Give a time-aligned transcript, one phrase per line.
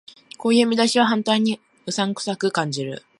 [0.39, 3.03] こういう見出しは反対にうさんくさく感じる